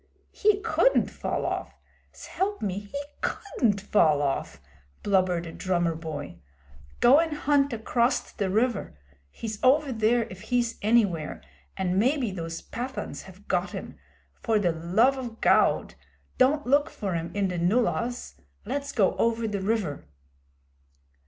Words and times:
'He 0.31 0.59
couldn't 0.61 1.11
fall 1.11 1.45
off! 1.45 1.77
S'elp 2.11 2.59
me, 2.63 2.89
'e 2.91 3.03
couldn't 3.21 3.79
fall 3.79 4.23
off,' 4.23 4.59
blubbered 5.03 5.45
a 5.45 5.51
drummer 5.51 5.93
boy. 5.93 6.39
'Go 7.01 7.19
an' 7.19 7.33
hunt 7.35 7.71
acrost 7.71 8.39
the 8.39 8.49
river. 8.49 8.97
He's 9.29 9.63
over 9.63 9.91
there 9.91 10.23
if 10.31 10.41
he's 10.41 10.79
anywhere, 10.81 11.43
an' 11.77 11.99
maybe 11.99 12.31
those 12.31 12.63
Pathans 12.63 13.21
have 13.25 13.47
got 13.47 13.75
'im. 13.75 13.95
For 14.41 14.57
the 14.57 14.71
love 14.71 15.19
o' 15.19 15.29
Gawd 15.39 15.93
don't 16.39 16.65
look 16.65 16.89
for 16.89 17.13
'im 17.13 17.29
in 17.35 17.49
the 17.49 17.59
nullahs! 17.59 18.41
Let's 18.65 18.91
go 18.91 19.15
over 19.17 19.47
the 19.47 19.61
river.' 19.61 20.07